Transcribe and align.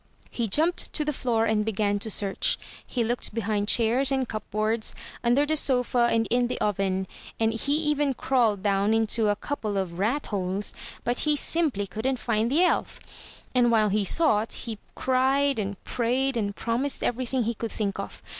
He 0.31 0.47
jumped 0.47 0.91
to 0.93 1.05
the 1.05 1.13
floor 1.13 1.45
and 1.45 1.63
began 1.63 1.99
to 1.99 2.09
search. 2.09 2.57
He 2.83 3.03
looked 3.03 3.35
be 3.35 3.41
hind 3.41 3.67
chairs 3.67 4.11
and 4.11 4.27
cupboards; 4.27 4.95
under 5.23 5.45
the 5.45 5.55
sofa 5.55 6.07
and 6.11 6.27
in 6.31 6.47
the 6.47 6.59
oven, 6.59 7.05
and 7.39 7.53
he 7.53 7.75
even 7.77 8.15
crawled 8.15 8.63
down 8.63 8.95
into 8.95 9.27
a 9.29 9.35
couple 9.35 9.77
of 9.77 9.99
ratholes— 9.99 10.73
^but 11.05 11.19
he 11.19 11.35
simply 11.35 11.85
couldn't 11.85 12.17
find 12.17 12.49
the 12.51 12.63
elf. 12.63 12.99
And 13.53 13.69
while 13.69 13.89
he 13.89 14.03
sought, 14.03 14.53
he 14.53 14.79
cried 14.95 15.59
and 15.59 15.77
prayed 15.83 16.35
and 16.35 16.55
promised 16.55 17.03
every 17.03 17.27
thing 17.27 17.43
he 17.43 17.53
could 17.53 17.71
think 17.71 17.99
of. 17.99 18.23